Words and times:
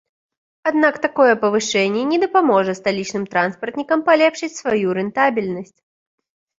Аднак 0.69 0.95
такое 1.05 1.33
павышэнне 1.43 2.01
не 2.13 2.19
дапаможа 2.25 2.77
сталічным 2.81 3.29
транспартнікам 3.37 3.99
палепшыць 4.11 4.55
сваю 4.61 4.87
рэнтабельнасць. 5.03 5.77